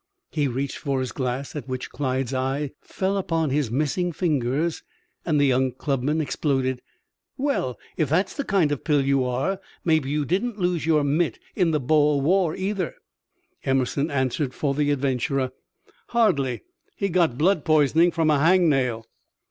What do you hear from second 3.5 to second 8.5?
his missing fingers, and the young clubman exploded: "Well! If that's the